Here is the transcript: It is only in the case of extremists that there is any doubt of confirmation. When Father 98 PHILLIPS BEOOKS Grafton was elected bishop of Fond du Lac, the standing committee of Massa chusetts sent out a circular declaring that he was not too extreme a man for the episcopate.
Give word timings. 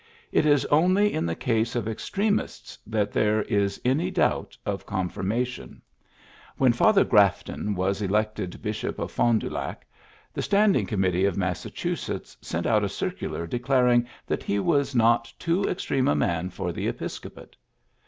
It 0.31 0.47
is 0.47 0.65
only 0.71 1.13
in 1.13 1.27
the 1.27 1.35
case 1.35 1.75
of 1.75 1.87
extremists 1.87 2.75
that 2.87 3.11
there 3.11 3.43
is 3.43 3.79
any 3.85 4.09
doubt 4.09 4.57
of 4.65 4.83
confirmation. 4.87 5.79
When 6.57 6.73
Father 6.73 7.01
98 7.01 7.09
PHILLIPS 7.11 7.11
BEOOKS 7.11 7.11
Grafton 7.11 7.75
was 7.75 8.01
elected 8.01 8.61
bishop 8.63 8.97
of 8.97 9.11
Fond 9.11 9.41
du 9.41 9.51
Lac, 9.51 9.85
the 10.33 10.41
standing 10.41 10.87
committee 10.87 11.25
of 11.25 11.37
Massa 11.37 11.69
chusetts 11.69 12.35
sent 12.43 12.65
out 12.65 12.83
a 12.83 12.89
circular 12.89 13.45
declaring 13.45 14.07
that 14.25 14.41
he 14.41 14.57
was 14.57 14.95
not 14.95 15.31
too 15.37 15.65
extreme 15.69 16.07
a 16.07 16.15
man 16.15 16.49
for 16.49 16.71
the 16.71 16.87
episcopate. 16.87 17.55